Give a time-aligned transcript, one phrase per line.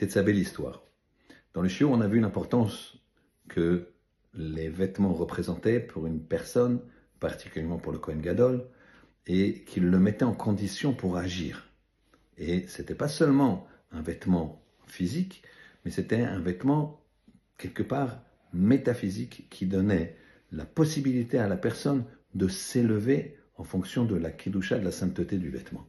[0.00, 0.82] Tetzabé l'histoire.
[1.52, 2.96] Dans le chiot, on a vu l'importance
[3.48, 3.92] que
[4.32, 6.80] les vêtements représentaient pour une personne,
[7.18, 8.66] particulièrement pour le Kohen Gadol,
[9.26, 11.68] et qu'il le mettait en condition pour agir.
[12.38, 15.42] Et c'était pas seulement un vêtement physique,
[15.84, 17.04] mais c'était un vêtement
[17.58, 18.22] quelque part
[18.54, 20.16] métaphysique qui donnait
[20.50, 25.36] la possibilité à la personne de s'élever en fonction de la kidusha, de la sainteté
[25.36, 25.86] du vêtement.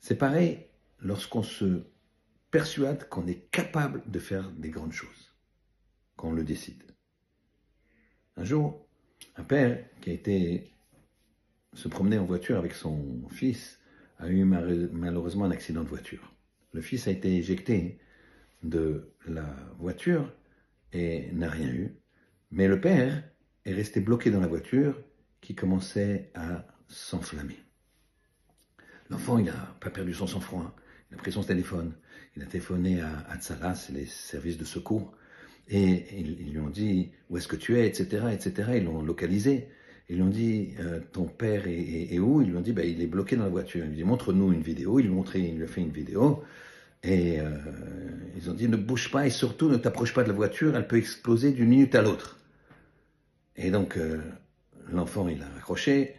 [0.00, 0.64] C'est pareil
[1.00, 1.82] lorsqu'on se
[2.52, 5.34] persuade qu'on est capable de faire des grandes choses,
[6.16, 6.84] quand on le décide.
[8.36, 8.86] Un jour,
[9.36, 10.70] un père qui a été
[11.72, 13.80] se promener en voiture avec son fils
[14.18, 16.34] a eu malheureusement un accident de voiture.
[16.72, 17.98] Le fils a été éjecté
[18.62, 19.46] de la
[19.78, 20.32] voiture
[20.92, 21.96] et n'a rien eu,
[22.50, 23.24] mais le père
[23.64, 25.02] est resté bloqué dans la voiture
[25.40, 27.58] qui commençait à s'enflammer.
[29.08, 30.76] L'enfant, il n'a pas perdu son sang-froid,
[31.12, 31.92] il a pris son téléphone,
[32.36, 35.12] il a téléphoné à Atsala, c'est les services de secours,
[35.68, 38.72] et ils, lui ont dit où est-ce que tu es, etc., etc.
[38.76, 39.68] Ils l'ont localisé.
[40.08, 42.42] Ils lui ont dit euh, ton père est, où?
[42.42, 43.84] Ils lui ont dit bah, il est bloqué dans la voiture.
[43.84, 44.98] Il lui dit montre-nous une vidéo.
[44.98, 46.42] Il lui, il lui a fait une vidéo.
[47.04, 47.50] Et euh,
[48.36, 50.86] ils ont dit ne bouge pas et surtout ne t'approche pas de la voiture, elle
[50.86, 52.38] peut exploser d'une minute à l'autre.
[53.56, 54.20] Et donc euh,
[54.88, 56.14] l'enfant il a accroché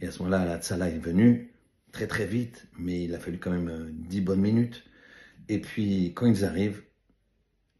[0.00, 1.50] et à ce moment-là la est venue
[1.92, 4.84] très très vite, mais il a fallu quand même dix bonnes minutes.
[5.48, 6.82] Et puis quand ils arrivent,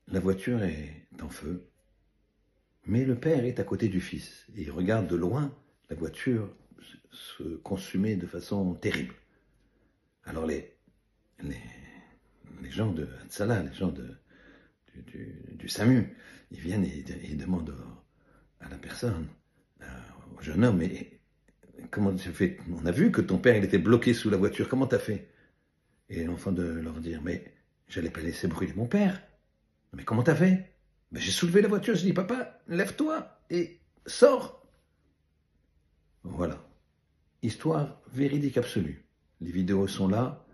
[0.09, 1.69] la voiture est en feu,
[2.87, 5.55] mais le père est à côté du fils et il regarde de loin
[5.91, 6.55] la voiture
[7.11, 9.15] se consumer de façon terrible.
[10.25, 10.75] Alors les,
[11.43, 14.15] les, gens de Hatzala, les gens de,
[15.07, 16.15] du, SAMU,
[16.51, 17.75] ils viennent et ils demandent
[18.61, 19.27] à la personne,
[20.37, 21.18] au jeune homme, mais
[21.91, 22.31] comment tu
[22.73, 25.29] On a vu que ton père était bloqué sous la voiture, comment t'as fait?
[26.09, 27.53] Et l'enfant de leur dire, mais
[27.89, 29.23] j'allais pas laisser brûler mon père.
[29.95, 30.73] Mais comment t'as fait?
[31.13, 34.67] Ben, J'ai soulevé la voiture, je dis, papa, lève-toi et sors.
[36.23, 36.65] Voilà.
[37.43, 39.05] Histoire véridique absolue.
[39.41, 40.45] Les vidéos sont là,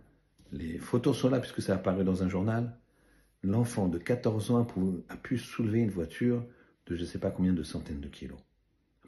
[0.53, 2.79] les photos sont là puisque ça a apparu dans un journal.
[3.43, 4.67] L'enfant de 14 ans
[5.09, 6.45] a pu soulever une voiture
[6.87, 8.39] de je ne sais pas combien de centaines de kilos.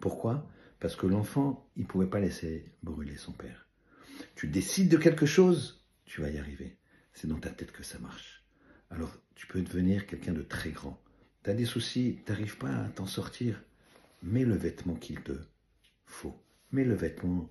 [0.00, 0.46] Pourquoi?
[0.80, 3.68] Parce que l'enfant, il ne pouvait pas laisser brûler son père.
[4.34, 6.78] Tu décides de quelque chose, tu vas y arriver.
[7.12, 8.36] C'est dans ta tête que ça marche
[8.90, 11.00] alors tu peux devenir quelqu'un de très grand.
[11.44, 13.62] Tu as des soucis, tu n'arrives pas à t'en sortir.
[14.22, 15.38] Mets le vêtement qu'il te
[16.06, 16.34] faut.
[16.72, 17.50] Mets le vêtement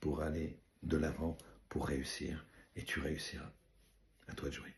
[0.00, 1.36] pour aller de l'avant,
[1.68, 2.46] pour réussir.
[2.76, 3.52] Et tu réussiras.
[4.28, 4.74] À toi de jouer.